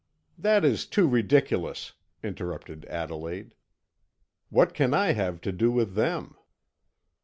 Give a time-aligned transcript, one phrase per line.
[0.35, 1.93] "That is too ridiculous,"
[2.23, 3.53] interrupted Adelaide.
[4.49, 6.35] "What can I have to do with them?"